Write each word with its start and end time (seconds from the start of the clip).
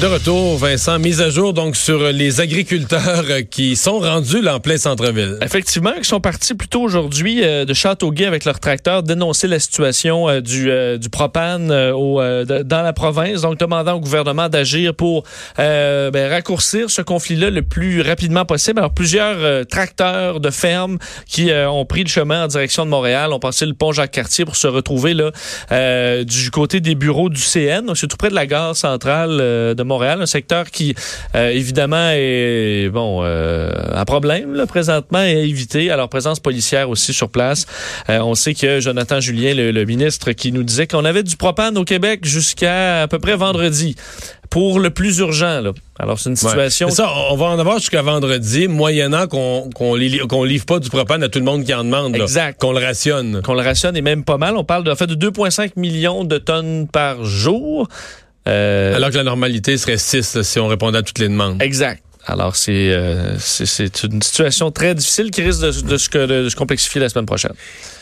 De 0.00 0.06
retour, 0.08 0.58
Vincent, 0.58 0.98
mise 0.98 1.20
à 1.20 1.30
jour 1.30 1.52
donc 1.52 1.76
sur 1.76 2.10
les 2.10 2.40
agriculteurs 2.40 3.24
qui 3.48 3.76
sont 3.76 4.00
rendus 4.00 4.42
là, 4.42 4.56
en 4.56 4.60
plein 4.60 4.76
centre-ville. 4.76 5.38
Effectivement, 5.40 5.92
qui 5.92 6.04
sont 6.04 6.20
partis 6.20 6.54
plutôt 6.54 6.82
aujourd'hui 6.82 7.44
euh, 7.44 7.64
de 7.64 7.72
Châteauguay 7.72 8.26
avec 8.26 8.44
leurs 8.44 8.58
tracteurs 8.58 9.04
dénoncer 9.04 9.46
la 9.46 9.60
situation 9.60 10.28
euh, 10.28 10.40
du, 10.40 10.68
euh, 10.68 10.98
propane 11.12 11.68
dans 11.68 12.82
la 12.82 12.92
province, 12.92 13.42
donc 13.42 13.58
demandant 13.58 13.94
au 13.94 14.00
gouvernement 14.00 14.48
d'agir 14.48 14.94
pour 14.94 15.22
ben, 15.56 16.28
raccourcir 16.28 16.90
ce 16.90 17.00
conflit-là 17.00 17.50
le 17.50 17.62
plus 17.62 18.00
rapidement 18.00 18.44
possible. 18.44 18.80
Alors 18.80 18.92
plusieurs 18.92 19.64
tracteurs 19.66 20.40
de 20.40 20.50
ferme 20.50 20.98
qui 21.26 21.50
ont 21.52 21.84
pris 21.84 22.02
le 22.02 22.08
chemin 22.08 22.44
en 22.44 22.46
direction 22.48 22.84
de 22.84 22.90
Montréal, 22.90 23.32
ont 23.32 23.38
passé 23.38 23.64
le 23.64 23.74
pont 23.74 23.92
Jacques-Cartier 23.92 24.44
pour 24.44 24.56
se 24.56 24.66
retrouver 24.66 25.14
là 25.14 25.30
du 26.24 26.50
côté 26.50 26.80
des 26.80 26.96
bureaux 26.96 27.28
du 27.28 27.40
CN, 27.40 27.82
donc 27.86 27.96
c'est 27.96 28.08
tout 28.08 28.16
près 28.16 28.30
de 28.30 28.34
la 28.34 28.46
gare 28.46 28.74
centrale 28.74 29.36
de 29.38 29.83
Montréal, 29.84 30.20
un 30.22 30.26
secteur 30.26 30.70
qui 30.70 30.94
euh, 31.34 31.50
évidemment 31.50 32.10
est 32.12 32.88
bon 32.90 33.20
euh, 33.22 33.72
un 33.92 34.04
problème 34.04 34.54
là, 34.54 34.66
présentement 34.66 35.22
et 35.22 35.36
à 35.36 35.40
éviter. 35.40 35.90
Alors 35.90 36.08
présence 36.08 36.40
policière 36.40 36.90
aussi 36.90 37.12
sur 37.12 37.28
place. 37.28 37.66
Euh, 38.08 38.18
on 38.20 38.34
sait 38.34 38.54
que 38.54 38.80
Jonathan 38.80 39.20
Julien, 39.20 39.54
le, 39.54 39.84
ministre, 39.84 40.32
qui 40.32 40.52
nous 40.52 40.62
disait 40.62 40.86
qu'on 40.86 41.04
avait 41.04 41.22
du 41.22 41.36
propane 41.36 41.76
au 41.78 41.84
Québec 41.84 42.24
jusqu'à 42.24 43.02
à 43.02 43.08
peu 43.08 43.18
près 43.18 43.36
vendredi 43.36 43.96
pour 44.50 44.78
le 44.78 44.90
plus 44.90 45.18
urgent. 45.18 45.60
Là. 45.60 45.72
Alors, 45.98 46.18
c'est 46.18 46.30
une 46.30 46.36
situation... 46.36 46.88
ça, 46.90 47.10
on 47.30 47.36
va 47.36 47.46
en 47.46 47.58
avoir 47.58 47.78
jusqu'à 47.78 48.02
vendredi, 48.02 48.68
moyennant 48.68 49.26
qu'on 49.26 49.68
qu'on 49.74 49.94
livre 49.96 50.66
pas 50.66 50.78
du 50.78 50.90
propane 50.90 51.22
à 51.22 51.28
tout 51.28 51.38
le 51.38 51.44
monde 51.44 51.64
qui 51.64 51.74
en 51.74 51.84
demande. 51.84 52.14
Exact. 52.14 52.60
Qu'on 52.60 52.72
le 52.72 52.78
rationne. 52.78 53.42
Qu'on 53.42 53.54
le 53.54 53.62
rationne 53.62 53.96
et 53.96 54.02
même 54.02 54.24
pas 54.24 54.38
mal. 54.38 54.56
On 54.56 54.64
parle 54.64 54.84
de, 54.84 54.90
en 54.90 54.96
fait, 54.96 55.06
de 55.06 55.30
2,5 55.30 55.72
millions 55.76 56.24
de 56.24 56.38
tonnes 56.38 56.86
par 56.86 57.24
jour. 57.24 57.88
Euh, 58.48 58.94
Alors 58.94 59.10
que 59.10 59.16
la 59.16 59.24
normalité 59.24 59.76
serait 59.78 59.96
6 59.96 60.42
si 60.42 60.58
on 60.58 60.66
répondait 60.66 60.98
à 60.98 61.02
toutes 61.02 61.18
les 61.18 61.28
demandes. 61.28 61.60
Exact. 61.62 62.03
Alors, 62.26 62.56
c'est 62.56 62.92
euh, 62.92 63.36
c'est 63.38 64.02
une 64.02 64.22
situation 64.22 64.70
très 64.70 64.94
difficile 64.94 65.30
qui 65.30 65.42
risque 65.42 65.60
de, 65.60 65.80
de, 65.82 65.96
se, 66.48 66.56
complexifier 66.56 67.00
la 67.00 67.08
semaine 67.08 67.26
prochaine. 67.26 67.52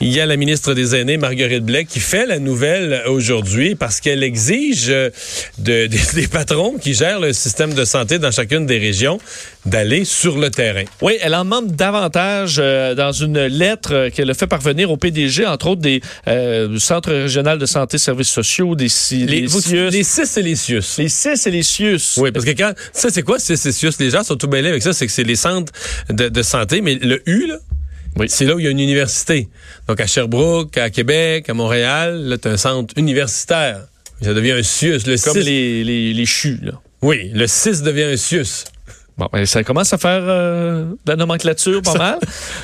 Il 0.00 0.08
y 0.08 0.20
a 0.20 0.26
la 0.26 0.36
ministre 0.36 0.74
des 0.74 0.94
Aînés, 0.94 1.16
Marguerite 1.16 1.64
Blais, 1.64 1.86
qui 1.86 2.00
fait 2.00 2.26
la 2.26 2.38
nouvelle 2.38 3.02
aujourd'hui 3.06 3.74
parce 3.74 4.00
qu'elle 4.00 4.22
exige 4.22 4.88
de, 4.88 5.12
des 6.14 6.28
patrons 6.28 6.76
qui 6.78 6.92
gèrent 6.92 7.20
le 7.20 7.32
système 7.32 7.72
de 7.72 7.84
santé 7.84 8.18
dans 8.18 8.30
chacune 8.30 8.66
des 8.66 8.78
régions 8.78 9.18
d'aller 9.66 10.04
sur 10.04 10.38
le 10.38 10.50
terrain. 10.50 10.84
Oui, 11.02 11.18
elle 11.20 11.34
en 11.34 11.44
demande 11.44 11.72
davantage 11.72 12.56
euh, 12.58 12.94
dans 12.94 13.12
une 13.12 13.46
lettre 13.46 14.08
qu'elle 14.08 14.30
a 14.30 14.34
fait 14.34 14.46
parvenir 14.46 14.90
au 14.90 14.96
PDG, 14.96 15.46
entre 15.46 15.68
autres 15.68 15.82
des 15.82 16.00
euh, 16.28 16.78
centres 16.78 17.12
régionaux 17.12 17.56
de 17.56 17.66
santé 17.66 17.98
services 17.98 18.30
sociaux, 18.30 18.74
des, 18.74 18.88
les, 19.10 19.26
les, 19.26 19.48
CIUS. 19.48 19.90
Les 19.90 20.02
CIS 20.02 20.38
et 20.38 20.42
les 20.42 20.56
CIUS. 20.56 20.82
Les 20.98 21.08
CIS 21.08 21.46
et 21.46 21.50
les 21.50 21.62
CIUS. 21.62 22.18
Oui, 22.18 22.32
parce 22.32 22.44
que 22.44 22.52
quand... 22.52 22.72
Ça, 22.92 23.08
c'est 23.10 23.22
quoi 23.22 23.38
CIS 23.38 23.54
et 23.66 23.72
CIUS? 23.72 23.92
Les 23.98 24.09
gens 24.10 24.22
sont 24.22 24.36
tout 24.36 24.48
mêlés 24.48 24.68
avec 24.68 24.82
ça. 24.82 24.92
C'est 24.92 25.06
que 25.06 25.12
c'est 25.12 25.24
les 25.24 25.36
centres 25.36 25.72
de, 26.08 26.28
de 26.28 26.42
santé, 26.42 26.80
mais 26.80 26.94
le 26.94 27.22
U, 27.28 27.46
là, 27.46 27.58
oui. 28.16 28.26
C'est 28.28 28.44
là 28.44 28.54
où 28.54 28.58
il 28.58 28.64
y 28.64 28.68
a 28.68 28.70
une 28.70 28.80
université. 28.80 29.48
Donc 29.88 30.00
à 30.00 30.06
Sherbrooke, 30.06 30.76
à 30.78 30.90
Québec, 30.90 31.48
à 31.48 31.54
Montréal, 31.54 32.20
là, 32.24 32.38
tu 32.38 32.48
as 32.48 32.52
un 32.52 32.56
centre 32.56 32.92
universitaire. 32.96 33.82
Ça 34.20 34.34
devient 34.34 34.52
un 34.52 34.62
CIUS. 34.62 35.06
Le 35.06 35.16
Comme 35.22 35.38
les, 35.38 35.84
les, 35.84 36.12
les 36.12 36.26
CHU, 36.26 36.58
là. 36.62 36.72
Oui, 37.02 37.30
le 37.32 37.46
6 37.46 37.82
devient 37.82 38.12
un 38.12 38.16
CIUS. 38.16 38.64
Bon, 39.20 39.28
ben, 39.30 39.44
ça 39.44 39.62
commence 39.62 39.92
à 39.92 39.98
faire 39.98 40.22
euh, 40.22 40.84
de 41.04 41.10
la 41.10 41.16
nomenclature 41.16 41.82
pas 41.82 41.98
mal. 41.98 42.18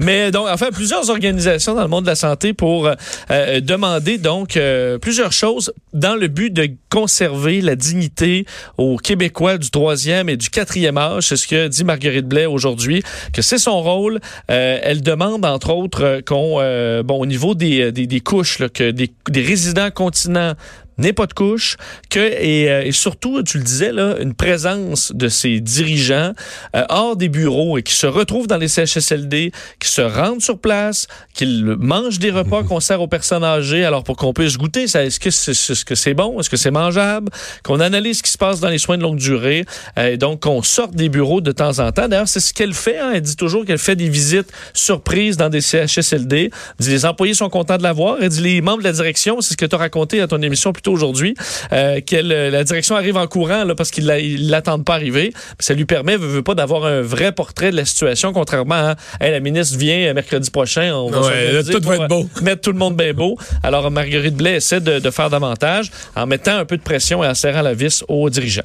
Mais 0.00 0.32
donc, 0.32 0.48
enfin, 0.50 0.70
plusieurs 0.72 1.08
organisations 1.08 1.76
dans 1.76 1.82
le 1.82 1.88
monde 1.88 2.02
de 2.02 2.08
la 2.08 2.16
santé 2.16 2.54
pour 2.54 2.88
euh, 2.88 2.94
euh, 3.30 3.60
demander 3.60 4.18
donc 4.18 4.58
plusieurs 5.00 5.30
choses 5.30 5.72
dans 5.92 6.16
le 6.16 6.26
but 6.26 6.52
de 6.52 6.68
conserver 6.90 7.60
la 7.60 7.76
dignité 7.76 8.46
aux 8.78 8.96
Québécois 8.96 9.58
du 9.58 9.70
troisième 9.70 10.28
et 10.28 10.36
du 10.36 10.50
quatrième 10.50 10.98
âge. 10.98 11.28
C'est 11.28 11.36
ce 11.36 11.46
que 11.46 11.68
dit 11.68 11.84
Marguerite 11.84 12.26
Blais 12.26 12.46
aujourd'hui, 12.46 13.04
que 13.32 13.42
c'est 13.42 13.58
son 13.58 13.80
rôle. 13.80 14.18
elle 14.48 15.02
demande, 15.02 15.44
entre 15.44 15.72
autres, 15.72 16.20
qu'on, 16.26 16.56
bon, 17.04 17.20
au 17.20 17.26
niveau 17.26 17.54
des, 17.54 17.92
des, 17.92 18.08
des 18.08 18.20
couches, 18.20 18.58
là, 18.58 18.68
que 18.68 18.90
des, 18.90 19.12
des 19.28 19.42
résidents 19.42 19.92
continents 19.92 20.54
n'est 20.98 21.12
pas 21.12 21.26
de 21.26 21.32
couche, 21.32 21.76
que 22.10 22.18
euh, 22.20 22.82
et, 22.84 22.92
surtout, 22.92 23.42
tu 23.42 23.58
le 23.58 23.64
disais 23.64 23.92
là, 23.92 24.16
une 24.20 24.34
présence 24.34 25.12
de 25.14 25.28
ces 25.28 25.60
dirigeants 25.60 26.32
euh, 26.76 26.84
hors 26.88 27.16
des 27.16 27.28
bureaux 27.28 27.78
et 27.78 27.82
qui 27.82 27.94
se 27.94 28.06
retrouvent 28.06 28.46
dans 28.46 28.58
les 28.58 28.68
CHSLD, 28.68 29.52
qui 29.78 29.88
se 29.88 30.02
rendent 30.02 30.42
sur 30.42 30.58
place, 30.58 31.06
qu'ils 31.34 31.64
mangent 31.64 32.18
des 32.18 32.30
repas 32.30 32.62
qu'on 32.68 32.80
sert 32.80 33.00
aux 33.00 33.08
personnes 33.08 33.44
âgées, 33.44 33.84
alors 33.84 34.04
pour 34.04 34.16
qu'on 34.16 34.32
puisse 34.32 34.56
goûter, 34.56 34.86
ça, 34.86 35.04
est-ce 35.04 35.20
que 35.20 35.30
c'est 35.30 35.54
ce 35.54 35.84
que 35.84 35.94
c'est 35.94 36.14
bon, 36.14 36.40
est-ce 36.40 36.50
que 36.50 36.56
c'est 36.56 36.70
mangeable, 36.70 37.30
qu'on 37.62 37.80
analyse 37.80 38.18
ce 38.18 38.22
qui 38.22 38.30
se 38.30 38.38
passe 38.38 38.60
dans 38.60 38.68
les 38.68 38.78
soins 38.78 38.98
de 38.98 39.02
longue 39.02 39.18
durée, 39.18 39.64
euh, 39.98 40.12
et 40.12 40.16
donc 40.16 40.40
qu'on 40.40 40.62
sorte 40.62 40.94
des 40.94 41.08
bureaux 41.08 41.40
de 41.40 41.52
temps 41.52 41.78
en 41.78 41.92
temps. 41.92 42.08
D'ailleurs, 42.08 42.28
c'est 42.28 42.40
ce 42.40 42.52
qu'elle 42.52 42.74
fait. 42.74 42.98
Hein. 42.98 43.12
Elle 43.14 43.22
dit 43.22 43.36
toujours 43.36 43.64
qu'elle 43.64 43.78
fait 43.78 43.96
des 43.96 44.08
visites 44.08 44.52
surprises 44.74 45.36
dans 45.36 45.48
des 45.48 45.60
CHSLD. 45.60 46.50
Elle 46.78 46.84
dit 46.84 46.90
les 46.90 47.06
employés 47.06 47.34
sont 47.34 47.48
contents 47.48 47.78
de 47.78 47.82
la 47.82 47.92
voir. 47.92 48.16
Elle 48.20 48.28
dit 48.28 48.42
les 48.42 48.60
membres 48.60 48.78
de 48.78 48.84
la 48.84 48.92
direction, 48.92 49.40
c'est 49.40 49.52
ce 49.52 49.56
que 49.56 49.66
tu 49.66 49.74
as 49.74 49.78
raconté 49.78 50.20
à 50.20 50.26
ton 50.26 50.40
émission 50.42 50.72
plutôt 50.80 50.92
aujourd'hui, 50.92 51.34
euh, 51.72 52.00
que 52.00 52.16
la 52.16 52.64
direction 52.64 52.96
arrive 52.96 53.16
en 53.16 53.26
courant 53.26 53.64
là, 53.64 53.74
parce 53.74 53.90
qu'ils 53.90 54.48
l'attendent 54.48 54.84
pas 54.84 54.94
arriver. 54.94 55.32
Ça 55.58 55.74
lui 55.74 55.84
permet, 55.84 56.16
veut, 56.16 56.26
veut 56.26 56.42
pas, 56.42 56.54
d'avoir 56.54 56.86
un 56.86 57.02
vrai 57.02 57.32
portrait 57.32 57.70
de 57.70 57.76
la 57.76 57.84
situation, 57.84 58.32
contrairement 58.32 58.94
à 59.20 59.30
la 59.30 59.40
ministre 59.40 59.76
vient 59.76 60.12
mercredi 60.14 60.50
prochain, 60.50 60.94
on 60.94 61.10
va 61.10 61.18
tout 61.62 61.82
va 61.82 61.96
être 61.96 62.08
beau. 62.08 62.28
mettre 62.42 62.62
tout 62.62 62.72
le 62.72 62.78
monde 62.78 62.96
bien 62.96 63.12
beau. 63.12 63.36
Alors 63.62 63.90
Marguerite 63.90 64.36
Blais 64.36 64.56
essaie 64.56 64.80
de, 64.80 64.98
de 64.98 65.10
faire 65.10 65.30
davantage 65.30 65.90
en 66.16 66.26
mettant 66.26 66.56
un 66.56 66.64
peu 66.64 66.76
de 66.76 66.82
pression 66.82 67.22
et 67.22 67.26
en 67.26 67.34
serrant 67.34 67.62
la 67.62 67.74
vis 67.74 68.04
aux 68.08 68.30
dirigeants. 68.30 68.62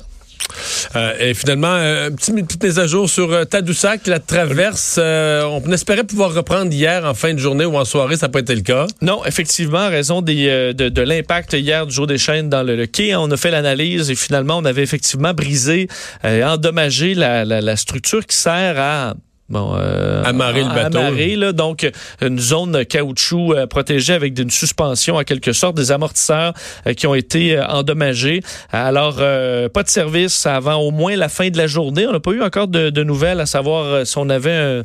Euh, 0.95 1.13
et 1.19 1.33
finalement, 1.33 1.75
euh, 1.75 2.07
un 2.07 2.11
petit, 2.11 2.31
petite 2.31 2.63
mise 2.63 2.79
à 2.79 2.87
jour 2.87 3.09
sur 3.09 3.31
euh, 3.31 3.45
Tadoussac, 3.45 4.07
la 4.07 4.19
traverse. 4.19 4.99
on 4.99 5.71
espérait 5.71 6.03
pouvoir 6.03 6.33
reprendre 6.33 6.71
hier 6.71 7.05
en 7.05 7.13
fin 7.13 7.33
de 7.33 7.39
journée 7.39 7.65
ou 7.65 7.75
en 7.77 7.85
soirée, 7.85 8.17
ça 8.17 8.27
n'a 8.27 8.31
pas 8.31 8.39
été 8.39 8.55
le 8.55 8.61
cas. 8.61 8.87
Non, 9.01 9.25
effectivement, 9.25 9.79
en 9.79 9.89
raison 9.89 10.21
des, 10.21 10.73
de, 10.73 11.01
l'impact 11.01 11.53
hier 11.53 11.85
du 11.85 11.93
jour 11.93 12.07
des 12.07 12.17
chaînes 12.17 12.49
dans 12.49 12.63
le, 12.63 12.85
quai, 12.85 13.15
on 13.15 13.29
a 13.31 13.37
fait 13.37 13.51
l'analyse 13.51 14.09
et 14.09 14.15
finalement, 14.15 14.57
on 14.57 14.65
avait 14.65 14.83
effectivement 14.83 15.33
brisé 15.33 15.87
et 16.23 16.43
endommagé 16.43 17.13
la, 17.13 17.45
la 17.45 17.75
structure 17.75 18.25
qui 18.25 18.35
sert 18.35 18.79
à 18.79 19.13
Bon, 19.47 19.75
euh, 19.77 20.23
amarrer 20.23 20.63
le 20.63 20.69
bateau. 20.69 20.97
Amarrer, 20.97 21.35
là, 21.35 21.51
donc 21.51 21.87
une 22.19 22.39
zone 22.39 22.83
caoutchouc 22.83 23.53
euh, 23.53 23.67
protégée 23.67 24.13
avec 24.13 24.39
une 24.39 24.49
suspension, 24.49 25.17
en 25.17 25.23
quelque 25.23 25.53
sorte, 25.53 25.75
des 25.75 25.91
amortisseurs 25.91 26.53
euh, 26.87 26.93
qui 26.93 27.05
ont 27.05 27.13
été 27.13 27.55
euh, 27.55 27.65
endommagés. 27.67 28.41
Alors, 28.71 29.17
pas 29.17 29.83
de 29.83 29.89
service 29.89 30.47
avant 30.47 30.77
au 30.77 30.89
moins 30.89 31.15
la 31.15 31.29
fin 31.29 31.49
de 31.49 31.57
la 31.57 31.67
journée. 31.67 32.07
On 32.07 32.11
n'a 32.11 32.19
pas 32.19 32.31
eu 32.31 32.41
encore 32.41 32.67
de, 32.67 32.89
de 32.89 33.03
nouvelles 33.03 33.39
à 33.39 33.45
savoir 33.45 34.05
si 34.07 34.17
on 34.17 34.29
avait 34.29 34.51
un, 34.51 34.81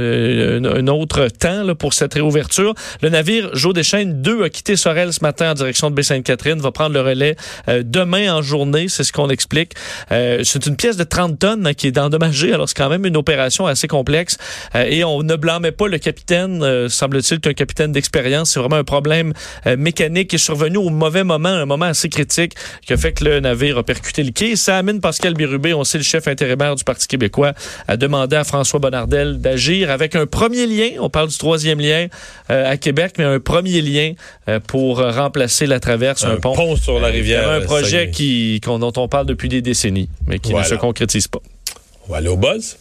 un, 0.00 0.86
autre 0.88 1.28
temps 1.28 1.62
là, 1.62 1.74
pour 1.74 1.94
cette 1.94 2.14
réouverture. 2.14 2.74
Le 3.02 3.08
navire 3.08 3.50
Joe 3.54 3.74
Deschênes 3.74 4.22
2 4.22 4.44
a 4.44 4.48
quitté 4.48 4.76
Sorel 4.76 5.12
ce 5.12 5.20
matin 5.22 5.52
en 5.52 5.54
direction 5.54 5.90
de 5.90 5.94
Baie-Sainte-Catherine, 5.94 6.60
va 6.60 6.72
prendre 6.72 6.94
le 6.94 7.00
relais 7.00 7.36
euh, 7.68 7.82
demain 7.84 8.34
en 8.34 8.42
journée, 8.42 8.88
c'est 8.88 9.04
ce 9.04 9.12
qu'on 9.12 9.28
explique. 9.28 9.72
Euh, 10.10 10.40
c'est 10.44 10.66
une 10.66 10.76
pièce 10.76 10.96
de 10.96 11.04
30 11.04 11.38
tonnes 11.38 11.66
hein, 11.66 11.74
qui 11.74 11.86
est 11.86 11.98
endommagée, 11.98 12.52
alors 12.52 12.68
c'est 12.68 12.76
quand 12.76 12.88
même 12.88 13.06
une 13.06 13.16
opération 13.16 13.66
assez 13.66 13.88
complexe 13.88 14.38
et 14.74 15.04
on 15.04 15.22
ne 15.22 15.36
blâmait 15.36 15.72
pas 15.72 15.88
le 15.88 15.98
capitaine, 15.98 16.88
semble-t-il 16.88 17.40
qu'un 17.40 17.52
capitaine 17.52 17.92
d'expérience, 17.92 18.50
c'est 18.50 18.60
vraiment 18.60 18.76
un 18.76 18.84
problème 18.84 19.32
mécanique 19.76 20.30
qui 20.30 20.36
est 20.36 20.38
survenu 20.38 20.76
au 20.76 20.90
mauvais 20.90 21.24
moment, 21.24 21.48
un 21.48 21.66
moment 21.66 21.86
assez 21.86 22.08
critique 22.08 22.54
qui 22.86 22.92
a 22.92 22.96
fait 22.96 23.12
que 23.12 23.24
le 23.24 23.40
navire 23.40 23.78
a 23.78 23.82
percuté 23.82 24.22
le 24.22 24.30
quai. 24.30 24.56
Ça 24.56 24.78
amène 24.78 25.00
Pascal 25.00 25.34
Birubé, 25.34 25.74
on 25.74 25.84
sait 25.84 25.98
le 25.98 26.04
chef 26.04 26.28
intérimaire 26.28 26.74
du 26.74 26.84
Parti 26.84 27.06
québécois, 27.06 27.52
a 27.88 27.96
demandé 27.96 28.36
à 28.36 28.44
François 28.44 28.78
Bonnardel 28.78 29.40
d'agir 29.40 29.89
avec 29.90 30.14
un 30.16 30.26
premier 30.26 30.66
lien. 30.66 30.90
On 31.00 31.10
parle 31.10 31.28
du 31.28 31.38
troisième 31.38 31.80
lien 31.80 32.06
euh, 32.50 32.70
à 32.70 32.76
Québec, 32.76 33.14
mais 33.18 33.24
un 33.24 33.40
premier 33.40 33.80
lien 33.82 34.12
euh, 34.48 34.60
pour 34.60 35.00
remplacer 35.00 35.66
la 35.66 35.80
traverse, 35.80 36.24
un, 36.24 36.36
pont, 36.36 36.76
sur 36.76 37.00
la 37.00 37.08
rivière. 37.08 37.48
un 37.48 37.60
projet 37.60 38.10
qui, 38.10 38.60
dont 38.64 38.92
on 38.96 39.08
parle 39.08 39.26
depuis 39.26 39.48
des 39.48 39.62
décennies, 39.62 40.08
mais 40.26 40.38
qui 40.38 40.54
ne 40.54 40.62
se 40.62 40.74
concrétise 40.74 41.28
pas. 41.28 41.40
On 42.08 42.12
va 42.12 42.18
aller 42.18 42.28
au 42.28 42.36
buzz. 42.36 42.76